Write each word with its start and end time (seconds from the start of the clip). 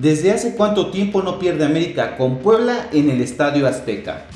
¿Desde 0.00 0.30
hace 0.30 0.54
cuánto 0.54 0.92
tiempo 0.92 1.22
no 1.22 1.40
pierde 1.40 1.64
América 1.64 2.16
con 2.16 2.38
Puebla 2.38 2.88
en 2.92 3.10
el 3.10 3.20
Estadio 3.20 3.66
Azteca? 3.66 4.26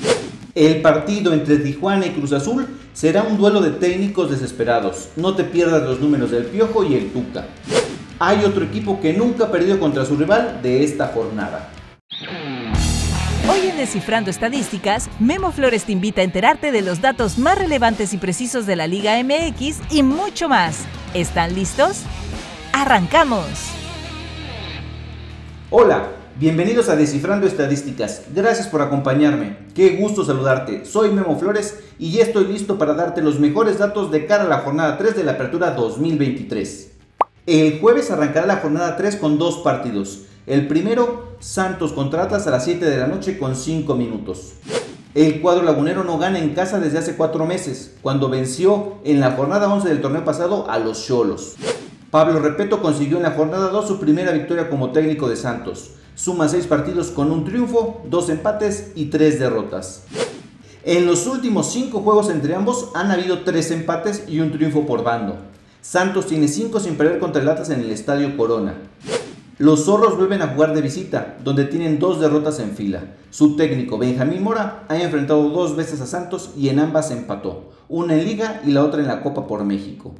El 0.53 0.81
partido 0.81 1.31
entre 1.31 1.55
Tijuana 1.55 2.05
y 2.05 2.09
Cruz 2.09 2.33
Azul 2.33 2.67
será 2.91 3.23
un 3.23 3.37
duelo 3.37 3.61
de 3.61 3.69
técnicos 3.69 4.29
desesperados. 4.29 5.07
No 5.15 5.35
te 5.35 5.45
pierdas 5.45 5.83
los 5.83 6.01
números 6.01 6.31
del 6.31 6.47
Piojo 6.47 6.83
y 6.83 6.95
el 6.95 7.13
Tuca. 7.13 7.45
Hay 8.19 8.43
otro 8.43 8.65
equipo 8.65 8.99
que 8.99 9.13
nunca 9.13 9.45
ha 9.45 9.51
perdido 9.53 9.79
contra 9.79 10.03
su 10.03 10.17
rival 10.17 10.59
de 10.61 10.83
esta 10.83 11.07
jornada. 11.07 11.69
Hoy 13.49 13.69
en 13.69 13.77
Descifrando 13.77 14.31
Estadísticas, 14.31 15.09
Memo 15.21 15.53
Flores 15.53 15.85
te 15.85 15.93
invita 15.93 16.19
a 16.19 16.25
enterarte 16.25 16.73
de 16.73 16.81
los 16.81 16.99
datos 16.99 17.37
más 17.37 17.57
relevantes 17.57 18.13
y 18.13 18.17
precisos 18.17 18.65
de 18.65 18.75
la 18.75 18.87
Liga 18.87 19.13
MX 19.23 19.79
y 19.91 20.03
mucho 20.03 20.49
más. 20.49 20.79
¿Están 21.13 21.55
listos? 21.55 22.01
¡Arrancamos! 22.73 23.82
Hola, 25.75 26.09
bienvenidos 26.39 26.87
a 26.87 26.95
Descifrando 26.95 27.47
Estadísticas. 27.47 28.25
Gracias 28.31 28.67
por 28.67 28.83
acompañarme. 28.83 29.57
Qué 29.73 29.97
gusto 29.97 30.23
saludarte. 30.23 30.85
Soy 30.85 31.09
Memo 31.09 31.35
Flores 31.39 31.79
y 31.97 32.11
ya 32.11 32.21
estoy 32.21 32.45
listo 32.45 32.77
para 32.77 32.93
darte 32.93 33.23
los 33.23 33.39
mejores 33.39 33.79
datos 33.79 34.11
de 34.11 34.27
cara 34.27 34.43
a 34.43 34.47
la 34.47 34.59
jornada 34.59 34.99
3 34.99 35.15
de 35.15 35.23
la 35.23 35.31
Apertura 35.31 35.71
2023. 35.71 36.91
El 37.47 37.79
jueves 37.79 38.11
arrancará 38.11 38.45
la 38.45 38.57
jornada 38.57 38.95
3 38.97 39.15
con 39.15 39.39
dos 39.39 39.63
partidos. 39.63 40.25
El 40.45 40.67
primero, 40.67 41.29
Santos 41.39 41.91
contra 41.91 42.21
Atlas 42.21 42.45
a 42.45 42.51
las 42.51 42.65
7 42.65 42.85
de 42.85 42.97
la 42.97 43.07
noche 43.07 43.39
con 43.39 43.55
5 43.55 43.95
minutos. 43.95 44.53
El 45.15 45.41
cuadro 45.41 45.63
lagunero 45.63 46.03
no 46.03 46.19
gana 46.19 46.37
en 46.37 46.53
casa 46.53 46.79
desde 46.79 46.99
hace 46.99 47.15
4 47.15 47.47
meses, 47.47 47.95
cuando 48.03 48.29
venció 48.29 48.99
en 49.05 49.19
la 49.19 49.31
jornada 49.31 49.73
11 49.73 49.89
del 49.89 50.01
torneo 50.01 50.23
pasado 50.23 50.69
a 50.69 50.77
los 50.77 51.03
Cholos. 51.03 51.55
Pablo 52.13 52.37
Repeto 52.37 52.79
consiguió 52.79 53.17
en 53.17 53.23
la 53.23 53.31
jornada 53.31 53.69
2 53.69 53.87
su 53.87 53.99
primera 53.99 54.31
victoria 54.31 54.69
como 54.69 54.91
técnico 54.91 55.27
de 55.27 55.35
Santos. 55.35 55.93
Suma 56.13 56.47
6 56.47 56.67
partidos 56.67 57.07
con 57.07 57.31
un 57.31 57.43
triunfo, 57.43 58.03
2 58.07 58.29
empates 58.29 58.91
y 58.93 59.05
3 59.05 59.39
derrotas. 59.39 60.03
En 60.83 61.07
los 61.07 61.25
últimos 61.25 61.71
5 61.71 62.01
juegos 62.01 62.29
entre 62.29 62.53
ambos 62.53 62.91
han 62.93 63.09
habido 63.09 63.39
3 63.39 63.71
empates 63.71 64.25
y 64.27 64.41
un 64.41 64.51
triunfo 64.51 64.85
por 64.85 65.03
bando. 65.03 65.37
Santos 65.81 66.27
tiene 66.27 66.47
5 66.47 66.79
sin 66.81 66.97
perder 66.97 67.17
contra 67.17 67.41
el 67.41 67.49
Atlas 67.49 67.71
en 67.71 67.79
el 67.79 67.89
Estadio 67.89 68.37
Corona. 68.37 68.75
Los 69.57 69.85
zorros 69.85 70.15
vuelven 70.15 70.43
a 70.43 70.49
jugar 70.49 70.75
de 70.75 70.83
visita, 70.83 71.37
donde 71.43 71.65
tienen 71.65 71.97
dos 71.97 72.21
derrotas 72.21 72.59
en 72.59 72.75
fila. 72.75 73.15
Su 73.31 73.55
técnico, 73.55 73.97
Benjamín 73.97 74.43
Mora, 74.43 74.83
ha 74.87 75.01
enfrentado 75.01 75.49
dos 75.49 75.75
veces 75.75 75.99
a 75.99 76.05
Santos 76.05 76.51
y 76.55 76.69
en 76.69 76.77
ambas 76.77 77.09
empató, 77.09 77.71
una 77.89 78.13
en 78.13 78.23
Liga 78.23 78.61
y 78.63 78.69
la 78.69 78.83
otra 78.83 79.01
en 79.01 79.07
la 79.07 79.23
Copa 79.23 79.47
por 79.47 79.63
México. 79.63 80.13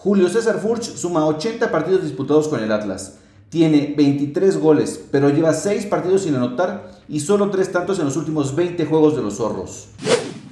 Julio 0.00 0.28
César 0.28 0.60
Furch 0.60 0.94
suma 0.94 1.26
80 1.26 1.72
partidos 1.72 2.04
disputados 2.04 2.46
con 2.46 2.62
el 2.62 2.70
Atlas. 2.70 3.14
Tiene 3.48 3.94
23 3.96 4.60
goles, 4.60 5.00
pero 5.10 5.28
lleva 5.28 5.52
6 5.52 5.86
partidos 5.86 6.22
sin 6.22 6.36
anotar 6.36 6.92
y 7.08 7.18
solo 7.18 7.50
3 7.50 7.72
tantos 7.72 7.98
en 7.98 8.04
los 8.04 8.16
últimos 8.16 8.54
20 8.54 8.84
juegos 8.84 9.16
de 9.16 9.22
los 9.22 9.38
zorros. 9.38 9.88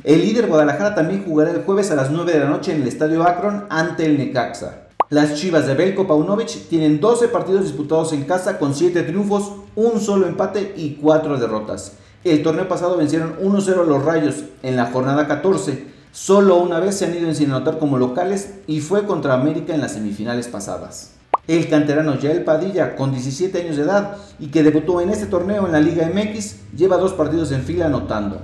El 0.03 0.23
líder 0.23 0.49
Guadalajara 0.49 0.97
también 0.97 1.25
jugará 1.25 1.53
el 1.53 1.63
jueves 1.63 1.93
a 1.93 1.95
las 1.95 2.11
9 2.11 2.33
de 2.33 2.41
la 2.41 2.51
noche 2.51 2.75
en 2.75 2.83
el 2.83 2.89
Estadio 2.89 3.23
Akron 3.23 3.67
ante 3.71 4.07
el 4.07 4.19
Necaxa. 4.19 4.89
Las 5.11 5.35
Chivas 5.35 5.69
de 5.69 5.75
Belko 5.75 6.09
Paunovic 6.09 6.69
tienen 6.69 6.99
12 6.99 7.29
partidos 7.29 7.63
disputados 7.63 8.13
en 8.13 8.25
casa 8.25 8.59
con 8.59 8.75
7 8.75 9.05
triunfos, 9.05 9.53
un 9.77 10.01
solo 10.01 10.27
empate 10.27 10.75
y 10.77 10.97
4 11.01 11.39
derrotas. 11.39 11.93
El 12.25 12.43
torneo 12.43 12.67
pasado 12.67 12.97
vencieron 12.97 13.37
1-0 13.41 13.81
a 13.81 13.85
los 13.85 14.05
Rayos 14.05 14.43
en 14.65 14.75
la 14.75 14.87
jornada 14.87 15.29
14. 15.29 15.96
Solo 16.17 16.57
una 16.57 16.81
vez 16.81 16.97
se 16.97 17.05
han 17.05 17.15
ido 17.15 17.33
sin 17.35 17.51
anotar 17.51 17.79
como 17.79 17.99
locales 17.99 18.55
y 18.67 18.81
fue 18.81 19.05
contra 19.05 19.35
América 19.35 19.75
en 19.75 19.83
las 19.83 19.93
semifinales 19.93 20.49
pasadas. 20.49 21.11
El 21.47 21.69
canterano 21.69 22.19
Yael 22.19 22.43
Padilla, 22.43 22.97
con 22.97 23.13
17 23.13 23.61
años 23.61 23.77
de 23.77 23.83
edad 23.83 24.17
y 24.39 24.47
que 24.47 24.63
debutó 24.63 25.03
en 25.03 25.11
este 25.11 25.27
torneo 25.27 25.67
en 25.67 25.73
la 25.73 25.81
Liga 25.81 26.11
MX, 26.11 26.73
lleva 26.75 26.97
dos 26.97 27.13
partidos 27.13 27.53
en 27.53 27.65
fila 27.65 27.85
anotando. 27.87 28.41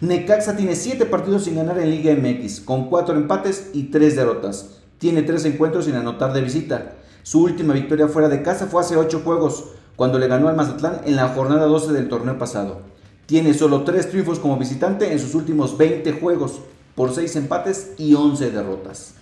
Necaxa 0.00 0.56
tiene 0.56 0.74
7 0.74 1.06
partidos 1.06 1.44
sin 1.44 1.54
ganar 1.54 1.78
en 1.78 1.88
Liga 1.88 2.12
MX, 2.12 2.62
con 2.62 2.88
4 2.88 3.14
empates 3.14 3.70
y 3.74 3.84
3 3.84 4.16
derrotas. 4.16 4.80
Tiene 4.98 5.22
tres 5.22 5.44
encuentros 5.44 5.84
sin 5.84 5.94
anotar 5.94 6.32
de 6.32 6.40
visita. 6.40 6.96
Su 7.22 7.44
última 7.44 7.74
victoria 7.74 8.08
fuera 8.08 8.28
de 8.28 8.42
casa 8.42 8.66
fue 8.66 8.80
hace 8.80 8.96
8 8.96 9.22
juegos, 9.24 9.66
cuando 9.94 10.18
le 10.18 10.26
ganó 10.26 10.48
al 10.48 10.56
Mazatlán 10.56 11.02
en 11.04 11.14
la 11.14 11.28
jornada 11.28 11.66
12 11.66 11.92
del 11.92 12.08
torneo 12.08 12.38
pasado. 12.38 12.80
Tiene 13.26 13.54
solo 13.54 13.84
3 13.84 14.10
triunfos 14.10 14.40
como 14.40 14.56
visitante 14.56 15.12
en 15.12 15.20
sus 15.20 15.36
últimos 15.36 15.78
20 15.78 16.10
juegos, 16.12 16.62
por 16.98 17.14
6 17.14 17.36
empates 17.36 17.92
y 17.96 18.14
11 18.14 18.50
derrotas. 18.50 19.14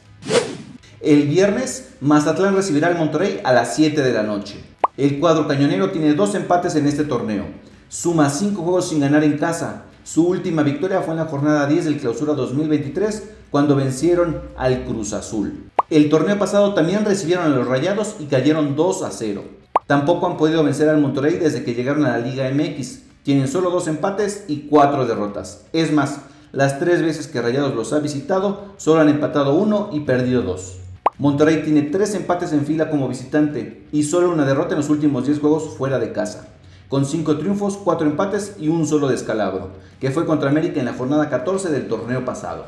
El 1.03 1.29
viernes, 1.29 1.91
Mazatlán 2.01 2.57
recibirá 2.57 2.89
al 2.89 2.97
Monterrey 2.97 3.39
a 3.45 3.53
las 3.53 3.77
7 3.77 4.01
de 4.01 4.15
la 4.15 4.23
noche. 4.23 4.65
El 4.97 5.21
cuadro 5.21 5.47
cañonero 5.47 5.91
tiene 5.91 6.15
2 6.15 6.37
empates 6.37 6.75
en 6.77 6.87
este 6.87 7.05
torneo. 7.05 7.45
Suma 7.91 8.31
5 8.31 8.63
juegos 8.63 8.89
sin 8.89 9.01
ganar 9.01 9.25
en 9.25 9.37
casa. 9.37 9.83
Su 10.05 10.27
última 10.27 10.63
victoria 10.63 11.03
fue 11.03 11.13
en 11.13 11.21
la 11.21 11.27
jornada 11.27 11.67
10 11.67 11.85
del 11.85 11.99
clausura 11.99 12.33
2023 12.33 13.25
cuando 13.51 13.77
vencieron 13.77 14.41
al 14.57 14.85
Cruz 14.85 15.13
Azul. 15.13 15.71
El 15.91 16.09
torneo 16.09 16.39
pasado 16.39 16.73
también 16.73 17.05
recibieron 17.05 17.45
a 17.45 17.55
los 17.55 17.69
Rayados 17.69 18.17
y 18.21 18.25
cayeron 18.25 18.75
2 18.75 19.03
a 19.03 19.11
0. 19.11 19.45
Tampoco 19.87 20.27
han 20.27 20.39
podido 20.39 20.65
vencer 20.65 20.89
al 20.89 21.03
Monterrey 21.03 21.35
desde 21.35 21.63
que 21.63 21.75
llegaron 21.75 22.07
a 22.07 22.17
la 22.17 22.27
Liga 22.27 22.51
MX. 22.51 23.01
Tienen 23.23 23.49
solo 23.49 23.69
dos 23.69 23.87
empates 23.87 24.45
y 24.49 24.61
cuatro 24.71 25.05
derrotas. 25.05 25.67
Es 25.75 25.93
más, 25.93 26.21
las 26.57 26.79
tres 26.79 27.03
veces 27.03 27.27
que 27.27 27.43
Rayados 27.43 27.75
los 27.75 27.93
ha 27.93 27.99
visitado, 27.99 28.73
solo 28.79 29.03
han 29.03 29.11
empatado 29.11 29.55
uno 29.57 29.91
y 29.93 30.01
perdido 30.01 30.41
dos. 30.41 30.79
Monterrey 31.19 31.63
tiene 31.63 31.83
tres 31.83 32.15
empates 32.15 32.55
en 32.55 32.65
fila 32.65 32.89
como 32.89 33.09
visitante 33.09 33.87
y 33.93 34.05
solo 34.05 34.31
una 34.31 34.47
derrota 34.47 34.71
en 34.71 34.79
los 34.79 34.89
últimos 34.89 35.27
10 35.27 35.41
juegos 35.41 35.77
fuera 35.77 35.99
de 35.99 36.13
casa, 36.13 36.49
con 36.89 37.05
cinco 37.05 37.37
triunfos, 37.37 37.77
cuatro 37.77 38.07
empates 38.07 38.57
y 38.59 38.69
un 38.69 38.87
solo 38.87 39.09
descalabro, 39.09 39.69
que 40.01 40.11
fue 40.11 40.25
contra 40.25 40.49
América 40.49 40.81
en 40.81 40.87
la 40.87 40.95
jornada 40.95 41.29
14 41.29 41.69
del 41.69 41.89
torneo 41.89 42.25
pasado. 42.25 42.65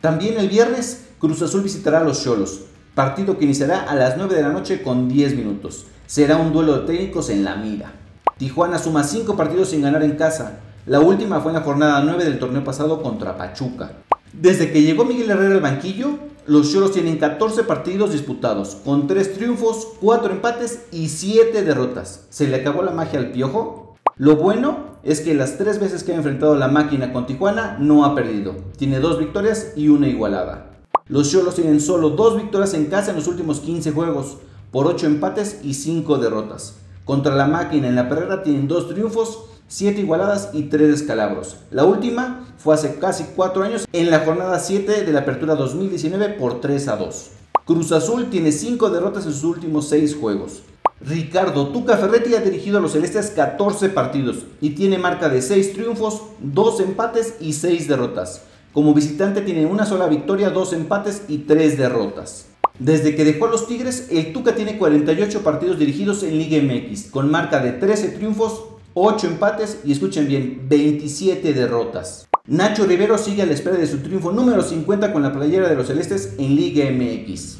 También 0.00 0.38
el 0.38 0.48
viernes, 0.48 1.08
Cruz 1.18 1.42
Azul 1.42 1.60
visitará 1.60 2.00
a 2.00 2.04
los 2.04 2.24
Cholos, 2.24 2.62
partido 2.94 3.36
que 3.36 3.44
iniciará 3.44 3.82
a 3.82 3.94
las 3.94 4.16
9 4.16 4.34
de 4.34 4.42
la 4.42 4.52
noche 4.52 4.82
con 4.82 5.06
10 5.06 5.36
minutos. 5.36 5.84
Será 6.06 6.38
un 6.38 6.54
duelo 6.54 6.78
de 6.78 6.86
técnicos 6.86 7.28
en 7.28 7.44
la 7.44 7.56
mira. 7.56 7.92
Tijuana 8.38 8.78
suma 8.78 9.04
5 9.04 9.36
partidos 9.36 9.68
sin 9.68 9.82
ganar 9.82 10.02
en 10.02 10.16
casa. 10.16 10.60
La 10.90 10.98
última 10.98 11.38
fue 11.38 11.52
en 11.52 11.58
la 11.58 11.62
jornada 11.62 12.02
9 12.02 12.24
del 12.24 12.40
torneo 12.40 12.64
pasado 12.64 13.00
contra 13.00 13.36
Pachuca. 13.36 13.92
Desde 14.32 14.72
que 14.72 14.82
llegó 14.82 15.04
Miguel 15.04 15.30
Herrera 15.30 15.54
al 15.54 15.60
banquillo, 15.60 16.18
los 16.48 16.72
Cholos 16.72 16.90
tienen 16.90 17.16
14 17.16 17.62
partidos 17.62 18.10
disputados, 18.10 18.76
con 18.84 19.06
3 19.06 19.34
triunfos, 19.34 19.86
4 20.00 20.32
empates 20.32 20.86
y 20.90 21.08
7 21.08 21.62
derrotas. 21.62 22.26
¿Se 22.30 22.48
le 22.48 22.56
acabó 22.56 22.82
la 22.82 22.90
magia 22.90 23.20
al 23.20 23.30
piojo? 23.30 23.94
Lo 24.16 24.34
bueno 24.34 24.96
es 25.04 25.20
que 25.20 25.32
las 25.32 25.58
tres 25.58 25.78
veces 25.78 26.02
que 26.02 26.10
ha 26.10 26.16
enfrentado 26.16 26.56
la 26.56 26.66
máquina 26.66 27.12
con 27.12 27.24
Tijuana 27.24 27.76
no 27.78 28.04
ha 28.04 28.16
perdido. 28.16 28.56
Tiene 28.76 28.98
dos 28.98 29.20
victorias 29.20 29.74
y 29.76 29.90
una 29.90 30.08
igualada. 30.08 30.72
Los 31.06 31.30
Cholos 31.30 31.54
tienen 31.54 31.80
solo 31.80 32.10
dos 32.10 32.36
victorias 32.36 32.74
en 32.74 32.86
casa 32.86 33.10
en 33.10 33.16
los 33.16 33.28
últimos 33.28 33.60
15 33.60 33.92
juegos, 33.92 34.38
por 34.72 34.88
8 34.88 35.06
empates 35.06 35.60
y 35.62 35.74
5 35.74 36.18
derrotas. 36.18 36.79
Contra 37.10 37.34
la 37.34 37.48
máquina 37.48 37.88
en 37.88 37.96
la 37.96 38.08
perrera 38.08 38.44
tienen 38.44 38.68
dos 38.68 38.88
triunfos, 38.88 39.46
7 39.66 40.00
igualadas 40.00 40.50
y 40.52 40.68
3 40.68 40.90
descalabros. 40.90 41.56
La 41.72 41.84
última 41.84 42.46
fue 42.56 42.76
hace 42.76 43.00
casi 43.00 43.24
4 43.34 43.64
años 43.64 43.84
en 43.92 44.12
la 44.12 44.20
jornada 44.20 44.60
7 44.60 45.02
de 45.02 45.12
la 45.12 45.18
apertura 45.18 45.56
2019 45.56 46.28
por 46.34 46.60
3 46.60 46.86
a 46.86 46.94
2. 46.94 47.30
Cruz 47.64 47.90
Azul 47.90 48.30
tiene 48.30 48.52
5 48.52 48.90
derrotas 48.90 49.26
en 49.26 49.32
sus 49.32 49.42
últimos 49.42 49.88
6 49.88 50.18
juegos. 50.20 50.62
Ricardo 51.00 51.70
Tuca 51.70 51.96
Ferretti 51.96 52.36
ha 52.36 52.42
dirigido 52.42 52.78
a 52.78 52.80
los 52.80 52.92
Celestes 52.92 53.30
14 53.30 53.88
partidos 53.88 54.44
y 54.60 54.70
tiene 54.70 54.96
marca 54.96 55.28
de 55.28 55.42
6 55.42 55.72
triunfos, 55.72 56.22
2 56.38 56.78
empates 56.78 57.34
y 57.40 57.54
6 57.54 57.88
derrotas. 57.88 58.42
Como 58.72 58.94
visitante 58.94 59.40
tiene 59.40 59.66
una 59.66 59.84
sola 59.84 60.06
victoria, 60.06 60.50
2 60.50 60.74
empates 60.74 61.24
y 61.26 61.38
3 61.38 61.76
derrotas. 61.76 62.49
Desde 62.80 63.14
que 63.14 63.26
dejó 63.26 63.44
a 63.44 63.50
los 63.50 63.68
Tigres, 63.68 64.08
el 64.10 64.32
Tuca 64.32 64.54
tiene 64.54 64.78
48 64.78 65.42
partidos 65.42 65.78
dirigidos 65.78 66.22
en 66.22 66.38
Liga 66.38 66.62
MX, 66.62 67.10
con 67.10 67.30
marca 67.30 67.60
de 67.60 67.72
13 67.72 68.08
triunfos, 68.08 68.64
8 68.94 69.26
empates 69.26 69.80
y 69.84 69.92
escuchen 69.92 70.26
bien, 70.26 70.62
27 70.66 71.52
derrotas. 71.52 72.26
Nacho 72.46 72.86
Rivero 72.86 73.18
sigue 73.18 73.42
a 73.42 73.46
la 73.46 73.52
espera 73.52 73.76
de 73.76 73.86
su 73.86 73.98
triunfo 73.98 74.32
número 74.32 74.62
50 74.62 75.12
con 75.12 75.22
la 75.22 75.30
playera 75.30 75.68
de 75.68 75.76
los 75.76 75.88
Celestes 75.88 76.36
en 76.38 76.56
Liga 76.56 76.90
MX. 76.90 77.58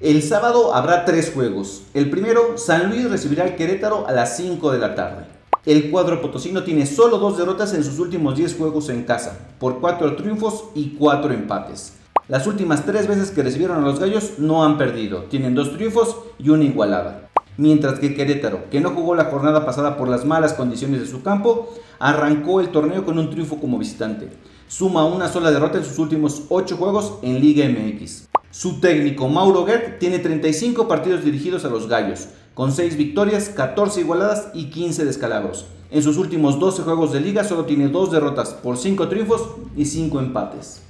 El 0.00 0.22
sábado 0.22 0.74
habrá 0.74 1.04
tres 1.04 1.30
juegos. 1.30 1.82
El 1.92 2.08
primero, 2.08 2.56
San 2.56 2.88
Luis 2.88 3.10
recibirá 3.10 3.44
al 3.44 3.54
Querétaro 3.54 4.08
a 4.08 4.12
las 4.12 4.38
5 4.38 4.72
de 4.72 4.78
la 4.78 4.94
tarde. 4.94 5.26
El 5.66 5.90
cuadro 5.90 6.22
potosino 6.22 6.64
tiene 6.64 6.86
solo 6.86 7.18
dos 7.18 7.36
derrotas 7.36 7.74
en 7.74 7.84
sus 7.84 7.98
últimos 7.98 8.34
10 8.34 8.56
juegos 8.56 8.88
en 8.88 9.02
casa, 9.02 9.38
por 9.58 9.78
4 9.78 10.16
triunfos 10.16 10.64
y 10.74 10.96
4 10.98 11.34
empates. 11.34 11.97
Las 12.28 12.46
últimas 12.46 12.84
tres 12.84 13.06
veces 13.08 13.30
que 13.30 13.42
recibieron 13.42 13.78
a 13.78 13.86
los 13.86 13.98
gallos 13.98 14.34
no 14.36 14.62
han 14.62 14.76
perdido, 14.76 15.22
tienen 15.30 15.54
dos 15.54 15.72
triunfos 15.72 16.14
y 16.38 16.50
una 16.50 16.64
igualada. 16.64 17.30
Mientras 17.56 17.98
que 17.98 18.14
Querétaro, 18.14 18.68
que 18.68 18.82
no 18.82 18.90
jugó 18.90 19.14
la 19.14 19.24
jornada 19.24 19.64
pasada 19.64 19.96
por 19.96 20.10
las 20.10 20.26
malas 20.26 20.52
condiciones 20.52 21.00
de 21.00 21.06
su 21.06 21.22
campo, 21.22 21.72
arrancó 21.98 22.60
el 22.60 22.68
torneo 22.68 23.06
con 23.06 23.18
un 23.18 23.30
triunfo 23.30 23.58
como 23.58 23.78
visitante. 23.78 24.28
Suma 24.68 25.06
una 25.06 25.28
sola 25.28 25.50
derrota 25.50 25.78
en 25.78 25.84
sus 25.84 25.98
últimos 25.98 26.42
8 26.50 26.76
juegos 26.76 27.14
en 27.22 27.40
Liga 27.40 27.66
MX. 27.66 28.28
Su 28.50 28.78
técnico 28.78 29.26
Mauro 29.30 29.64
Gert 29.64 29.98
tiene 29.98 30.18
35 30.18 30.86
partidos 30.86 31.24
dirigidos 31.24 31.64
a 31.64 31.70
los 31.70 31.88
Gallos, 31.88 32.28
con 32.52 32.72
6 32.72 32.98
victorias, 32.98 33.48
14 33.48 34.00
igualadas 34.00 34.48
y 34.52 34.66
15 34.66 35.06
descalabros. 35.06 35.64
En 35.90 36.02
sus 36.02 36.18
últimos 36.18 36.60
12 36.60 36.82
juegos 36.82 37.10
de 37.10 37.20
liga 37.20 37.42
solo 37.42 37.64
tiene 37.64 37.88
2 37.88 38.12
derrotas 38.12 38.50
por 38.50 38.76
5 38.76 39.08
triunfos 39.08 39.48
y 39.74 39.86
5 39.86 40.20
empates. 40.20 40.82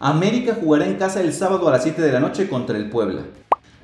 América 0.00 0.56
jugará 0.60 0.86
en 0.86 0.94
casa 0.94 1.20
el 1.20 1.32
sábado 1.32 1.66
a 1.66 1.72
las 1.72 1.82
7 1.82 2.00
de 2.00 2.12
la 2.12 2.20
noche 2.20 2.48
contra 2.48 2.76
el 2.76 2.88
Puebla. 2.88 3.22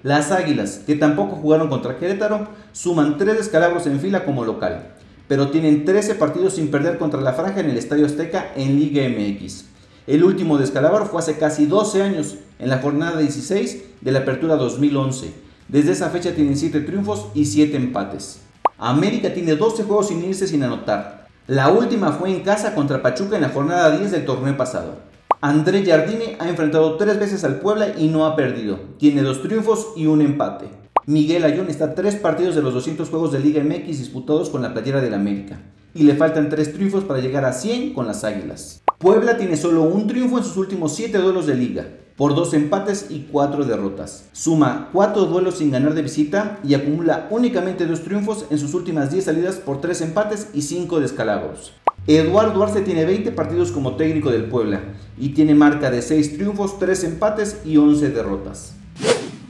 Las 0.04 0.30
Águilas, 0.30 0.82
que 0.86 0.94
tampoco 0.94 1.34
jugaron 1.34 1.68
contra 1.68 1.98
Querétaro, 1.98 2.46
suman 2.70 3.18
3 3.18 3.36
descalabros 3.36 3.88
en 3.88 3.98
fila 3.98 4.24
como 4.24 4.44
local, 4.44 4.94
pero 5.26 5.48
tienen 5.48 5.84
13 5.84 6.14
partidos 6.14 6.54
sin 6.54 6.70
perder 6.70 6.98
contra 6.98 7.20
la 7.20 7.32
Franja 7.32 7.58
en 7.58 7.70
el 7.70 7.78
Estadio 7.78 8.06
Azteca 8.06 8.52
en 8.54 8.78
Liga 8.78 9.02
MX. 9.08 9.64
El 10.06 10.22
último 10.22 10.56
descalabro 10.56 11.06
fue 11.06 11.18
hace 11.18 11.36
casi 11.36 11.66
12 11.66 12.02
años, 12.02 12.36
en 12.60 12.68
la 12.68 12.78
jornada 12.78 13.18
16 13.18 13.82
de 14.00 14.12
la 14.12 14.20
Apertura 14.20 14.54
2011. 14.54 15.32
Desde 15.66 15.92
esa 15.92 16.10
fecha 16.10 16.32
tienen 16.32 16.56
7 16.56 16.82
triunfos 16.82 17.26
y 17.34 17.46
7 17.46 17.76
empates. 17.76 18.38
América 18.78 19.34
tiene 19.34 19.56
12 19.56 19.82
juegos 19.82 20.08
sin 20.08 20.22
irse 20.22 20.46
sin 20.46 20.62
anotar. 20.62 21.26
La 21.48 21.70
última 21.70 22.12
fue 22.12 22.30
en 22.30 22.42
casa 22.42 22.72
contra 22.72 23.02
Pachuca 23.02 23.34
en 23.34 23.42
la 23.42 23.48
jornada 23.48 23.96
10 23.98 24.12
del 24.12 24.24
torneo 24.24 24.56
pasado. 24.56 25.12
André 25.44 25.84
Jardine 25.84 26.38
ha 26.38 26.48
enfrentado 26.48 26.96
tres 26.96 27.20
veces 27.20 27.44
al 27.44 27.60
Puebla 27.60 27.92
y 27.98 28.08
no 28.08 28.24
ha 28.24 28.34
perdido. 28.34 28.78
Tiene 28.96 29.20
dos 29.20 29.42
triunfos 29.42 29.88
y 29.94 30.06
un 30.06 30.22
empate. 30.22 30.70
Miguel 31.04 31.44
Ayón 31.44 31.68
está 31.68 31.94
tres 31.94 32.14
partidos 32.14 32.54
de 32.54 32.62
los 32.62 32.72
200 32.72 33.10
juegos 33.10 33.30
de 33.30 33.40
Liga 33.40 33.62
MX 33.62 33.98
disputados 33.98 34.48
con 34.48 34.62
la 34.62 34.72
playera 34.72 35.02
del 35.02 35.12
América. 35.12 35.60
Y 35.92 36.04
le 36.04 36.14
faltan 36.14 36.48
tres 36.48 36.72
triunfos 36.72 37.04
para 37.04 37.20
llegar 37.20 37.44
a 37.44 37.52
100 37.52 37.92
con 37.92 38.06
las 38.06 38.24
Águilas. 38.24 38.82
Puebla 38.96 39.36
tiene 39.36 39.58
solo 39.58 39.82
un 39.82 40.06
triunfo 40.06 40.38
en 40.38 40.44
sus 40.44 40.56
últimos 40.56 40.94
7 40.94 41.18
duelos 41.18 41.46
de 41.46 41.56
liga, 41.56 41.88
por 42.16 42.34
dos 42.34 42.54
empates 42.54 43.08
y 43.10 43.28
cuatro 43.30 43.66
derrotas. 43.66 44.30
Suma 44.32 44.88
cuatro 44.94 45.26
duelos 45.26 45.58
sin 45.58 45.70
ganar 45.70 45.92
de 45.92 46.00
visita 46.00 46.58
y 46.64 46.72
acumula 46.72 47.28
únicamente 47.28 47.84
dos 47.84 48.02
triunfos 48.02 48.46
en 48.48 48.58
sus 48.58 48.72
últimas 48.72 49.10
10 49.10 49.22
salidas 49.26 49.56
por 49.56 49.82
tres 49.82 50.00
empates 50.00 50.48
y 50.54 50.62
cinco 50.62 51.00
descalabros. 51.00 51.74
Eduardo 52.06 52.62
Arce 52.62 52.82
tiene 52.82 53.06
20 53.06 53.32
partidos 53.32 53.72
como 53.72 53.96
técnico 53.96 54.30
del 54.30 54.44
Puebla 54.44 54.82
y 55.18 55.30
tiene 55.30 55.54
marca 55.54 55.90
de 55.90 56.02
6 56.02 56.36
triunfos, 56.36 56.78
3 56.78 57.04
empates 57.04 57.62
y 57.64 57.78
11 57.78 58.10
derrotas. 58.10 58.74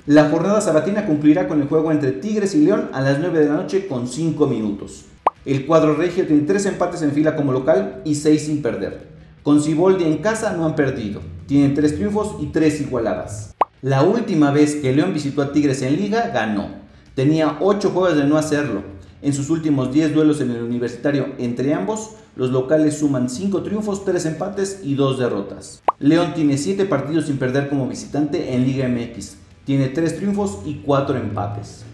La 0.06 0.30
jornada 0.30 0.60
sabatina 0.60 1.04
concluirá 1.04 1.48
con 1.48 1.60
el 1.60 1.66
juego 1.66 1.90
entre 1.90 2.12
Tigres 2.12 2.54
y 2.54 2.64
León 2.64 2.90
a 2.92 3.00
las 3.00 3.18
9 3.18 3.40
de 3.40 3.48
la 3.48 3.56
noche 3.56 3.88
con 3.88 4.06
5 4.06 4.46
minutos. 4.46 5.06
El 5.44 5.66
cuadro 5.66 5.96
regio 5.96 6.28
tiene 6.28 6.42
3 6.42 6.66
empates 6.66 7.02
en 7.02 7.10
fila 7.10 7.34
como 7.34 7.50
local 7.50 8.02
y 8.04 8.14
6 8.14 8.46
sin 8.46 8.62
perder. 8.62 9.08
Con 9.42 9.60
Ciboldi 9.60 10.04
en 10.04 10.18
casa 10.18 10.52
no 10.52 10.64
han 10.64 10.76
perdido, 10.76 11.22
tienen 11.46 11.74
3 11.74 11.96
triunfos 11.96 12.36
y 12.40 12.46
3 12.46 12.82
igualadas. 12.82 13.52
La 13.82 14.04
última 14.04 14.52
vez 14.52 14.76
que 14.76 14.92
León 14.92 15.12
visitó 15.12 15.42
a 15.42 15.52
Tigres 15.52 15.82
en 15.82 15.96
liga 15.96 16.30
ganó. 16.32 16.83
Tenía 17.14 17.58
8 17.60 17.90
juegos 17.90 18.16
de 18.16 18.24
no 18.24 18.36
hacerlo, 18.36 18.82
en 19.24 19.32
sus 19.32 19.48
últimos 19.48 19.90
10 19.90 20.12
duelos 20.12 20.42
en 20.42 20.50
el 20.50 20.62
universitario 20.62 21.28
entre 21.38 21.72
ambos, 21.72 22.10
los 22.36 22.50
locales 22.50 22.98
suman 22.98 23.30
5 23.30 23.62
triunfos, 23.62 24.04
3 24.04 24.26
empates 24.26 24.80
y 24.82 24.96
2 24.96 25.18
derrotas. 25.18 25.82
León 25.98 26.32
tiene 26.34 26.58
7 26.58 26.84
partidos 26.84 27.24
sin 27.24 27.38
perder 27.38 27.70
como 27.70 27.88
visitante 27.88 28.54
en 28.54 28.64
Liga 28.64 28.86
MX. 28.86 29.36
Tiene 29.64 29.88
3 29.88 30.16
triunfos 30.16 30.58
y 30.66 30.82
4 30.84 31.16
empates. 31.16 31.86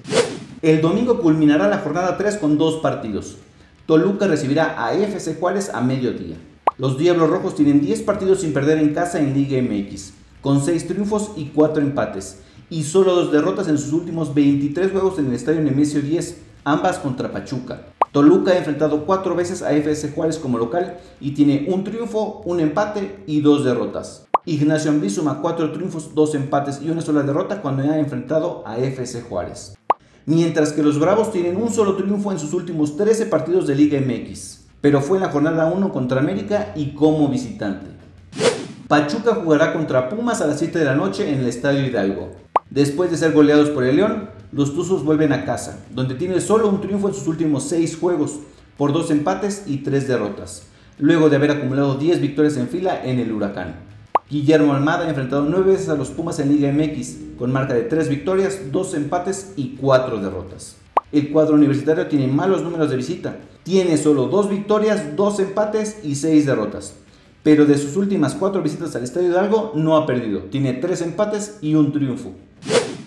El 0.61 0.81
domingo 0.81 1.21
culminará 1.21 1.69
la 1.69 1.79
jornada 1.79 2.17
3 2.17 2.39
con 2.39 2.59
2 2.59 2.81
partidos. 2.81 3.37
Toluca 3.87 4.27
recibirá 4.27 4.85
a 4.85 4.95
FC 4.95 5.37
Juárez 5.39 5.71
a 5.73 5.81
mediodía. 5.83 6.37
Los 6.79 6.99
Diablos 6.99 7.31
Rojos 7.31 7.55
tienen 7.55 7.81
10 7.81 8.03
partidos 8.03 8.41
sin 8.41 8.53
perder 8.53 8.79
en 8.79 8.93
casa 8.93 9.21
en 9.21 9.35
Liga 9.35 9.63
MX, 9.63 10.15
con 10.41 10.65
6 10.65 10.89
triunfos 10.89 11.31
y 11.37 11.51
4 11.55 11.81
empates, 11.81 12.41
y 12.71 12.85
solo 12.85 13.15
2 13.15 13.33
derrotas 13.33 13.69
en 13.69 13.77
sus 13.77 13.93
últimos 13.93 14.33
23 14.33 14.93
juegos 14.93 15.19
en 15.19 15.27
el 15.27 15.35
Estadio 15.35 15.61
Nemesio 15.61 16.01
10, 16.01 16.41
ambas 16.65 16.99
contra 16.99 17.33
Pachuca. 17.33 17.83
Toluca 18.13 18.53
ha 18.53 18.59
enfrentado 18.59 19.05
cuatro 19.05 19.35
veces 19.35 19.63
a 19.63 19.73
FC 19.73 20.13
Juárez 20.13 20.39
como 20.39 20.59
local 20.59 20.99
y 21.21 21.33
tiene 21.33 21.67
un 21.69 21.85
triunfo, 21.85 22.43
un 22.45 22.61
empate 22.61 23.23
y 23.27 23.41
dos 23.41 23.65
derrotas. 23.65 24.27
Ignacio 24.47 24.91
Ambriz 24.91 25.15
suma 25.15 25.41
cuatro 25.43 25.71
triunfos, 25.71 26.15
dos 26.15 26.35
empates 26.35 26.81
y 26.83 26.91
una 26.91 27.03
sola 27.03 27.23
derrota 27.23 27.61
cuando 27.61 27.83
ha 27.83 27.99
enfrentado 27.99 28.65
a 28.67 28.79
FC 28.79 29.23
Juárez. 29.23 29.77
Mientras 30.27 30.73
que 30.73 30.83
los 30.83 30.99
Bravos 30.99 31.31
tienen 31.31 31.57
un 31.57 31.71
solo 31.71 31.97
triunfo 31.97 32.33
en 32.33 32.39
sus 32.39 32.53
últimos 32.53 32.97
13 32.97 33.27
partidos 33.27 33.67
de 33.67 33.75
Liga 33.75 34.01
MX, 34.01 34.65
pero 34.81 35.01
fue 35.01 35.19
en 35.19 35.25
la 35.25 35.31
jornada 35.31 35.67
1 35.67 35.93
contra 35.93 36.21
América 36.21 36.73
y 36.75 36.95
como 36.95 37.29
visitante. 37.29 37.91
Pachuca 38.89 39.37
jugará 39.37 39.73
contra 39.73 40.09
Pumas 40.09 40.41
a 40.41 40.47
las 40.47 40.59
7 40.59 40.79
de 40.79 40.85
la 40.85 40.95
noche 40.95 41.33
en 41.33 41.41
el 41.41 41.47
Estadio 41.47 41.87
Hidalgo. 41.87 42.31
Después 42.71 43.11
de 43.11 43.17
ser 43.17 43.33
goleados 43.33 43.71
por 43.71 43.83
el 43.83 43.97
León, 43.97 44.31
los 44.53 44.77
Tuzos 44.77 45.05
vuelven 45.05 45.33
a 45.33 45.45
casa, 45.45 45.85
donde 45.91 46.15
tiene 46.15 46.41
solo 46.41 46.69
un 46.69 46.81
triunfo 46.81 47.09
en 47.09 47.15
sus 47.15 47.27
últimos 47.27 47.65
6 47.65 47.99
juegos, 47.99 48.39
por 48.77 48.93
dos 48.93 49.11
empates 49.11 49.65
y 49.67 49.79
3 49.79 50.07
derrotas, 50.07 50.69
luego 50.97 51.29
de 51.29 51.35
haber 51.35 51.51
acumulado 51.51 51.97
10 51.97 52.21
victorias 52.21 52.57
en 52.57 52.69
fila 52.69 53.05
en 53.05 53.19
el 53.19 53.33
Huracán. 53.33 53.75
Guillermo 54.31 54.73
Almada 54.73 55.07
ha 55.07 55.09
enfrentado 55.09 55.47
9 55.47 55.73
veces 55.73 55.89
a 55.89 55.97
los 55.97 56.11
Pumas 56.11 56.39
en 56.39 56.49
Liga 56.49 56.71
MX, 56.71 57.17
con 57.37 57.51
marca 57.51 57.75
de 57.75 57.83
3 57.83 58.09
victorias, 58.09 58.61
2 58.71 58.95
empates 58.95 59.53
y 59.57 59.75
4 59.75 60.21
derrotas. 60.21 60.77
El 61.11 61.33
cuadro 61.33 61.57
universitario 61.57 62.07
tiene 62.07 62.29
malos 62.29 62.63
números 62.63 62.89
de 62.89 62.97
visita, 62.97 63.37
tiene 63.65 63.97
solo 63.97 64.29
2 64.29 64.49
victorias, 64.49 65.17
2 65.17 65.41
empates 65.41 65.99
y 66.05 66.15
6 66.15 66.47
derrotas. 66.47 66.95
Pero 67.43 67.65
de 67.65 67.79
sus 67.79 67.97
últimas 67.97 68.35
4 68.35 68.63
visitas 68.63 68.95
al 68.95 69.05
Estadio 69.05 69.31
Hidalgo 69.31 69.73
no 69.75 69.97
ha 69.97 70.05
perdido, 70.05 70.41
tiene 70.51 70.75
3 70.75 71.03
empates 71.03 71.59
y 71.63 71.75
un 71.75 71.91
triunfo. 71.93 72.33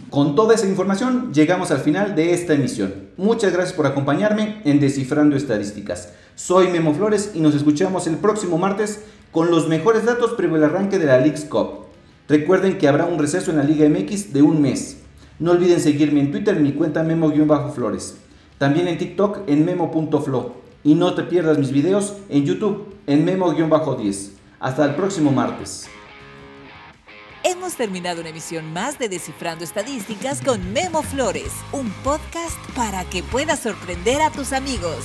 Con 0.10 0.36
toda 0.36 0.56
esa 0.56 0.68
información 0.68 1.34
llegamos 1.34 1.72
al 1.72 1.80
final 1.80 2.16
de 2.16 2.34
esta 2.34 2.54
emisión. 2.54 2.94
Muchas 3.18 3.54
gracias 3.54 3.76
por 3.76 3.86
acompañarme 3.86 4.62
en 4.64 4.80
Descifrando 4.80 5.36
Estadísticas. 5.36 6.14
Soy 6.36 6.68
Memo 6.68 6.94
Flores 6.94 7.32
y 7.36 7.40
nos 7.42 7.54
escuchamos 7.54 8.08
el 8.08 8.18
próximo 8.18 8.58
martes 8.58 9.04
con 9.32 9.52
los 9.52 9.68
mejores 9.68 10.06
datos 10.06 10.34
previo 10.34 10.58
al 10.58 10.66
arranque 10.66 11.00
de 11.00 11.06
la 11.06 11.20
League's 11.20 11.46
Cup. 11.46 11.86
Recuerden 12.28 12.78
que 12.78 12.88
habrá 12.88 13.06
un 13.06 13.20
receso 13.20 13.52
en 13.52 13.58
la 13.58 13.64
Liga 13.64 13.88
MX 13.90 14.34
de 14.34 14.42
un 14.42 14.62
mes. 14.62 14.98
No 15.40 15.52
olviden 15.52 15.80
seguirme 15.80 16.22
en 16.22 16.32
Twitter 16.32 16.56
en 16.56 16.64
mi 16.64 16.74
cuenta 16.74 17.04
Memo-Flores. 17.04 18.18
También 18.58 18.88
en 18.88 18.98
TikTok 18.98 19.40
en 19.48 19.66
memo.flo. 19.66 20.54
Y 20.84 20.96
no 20.96 21.14
te 21.16 21.24
pierdas 21.24 21.58
mis 21.58 21.72
videos 21.72 22.14
en 22.30 22.46
YouTube 22.46 22.93
en 23.08 23.26
Memo-10. 23.26 24.32
Hasta 24.60 24.86
el 24.86 24.96
próximo 24.96 25.32
martes. 25.32 25.90
Hemos 27.44 27.76
terminado 27.76 28.22
una 28.22 28.30
emisión 28.30 28.72
más 28.72 28.98
de 28.98 29.10
Descifrando 29.10 29.66
Estadísticas 29.66 30.42
con 30.42 30.72
Memo 30.72 31.04
Flores, 31.04 31.52
un 31.74 31.90
podcast 32.04 32.58
para 32.74 33.04
que 33.04 33.22
puedas 33.22 33.60
sorprender 33.60 34.22
a 34.22 34.30
tus 34.30 34.54
amigos. 34.54 35.04